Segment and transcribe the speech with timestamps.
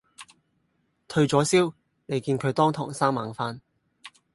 [1.07, 1.71] 退左燒，
[2.07, 3.61] 你見佢當堂生猛返